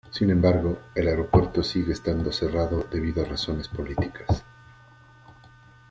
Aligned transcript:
Sin 0.09 0.31
embargo, 0.31 0.79
el 0.95 1.07
aeropuerto 1.09 1.61
sigue 1.61 1.93
estando 1.93 2.31
cerrado 2.31 2.87
debido 2.91 3.21
a 3.21 3.25
razones 3.27 3.67
políticas. 3.67 4.43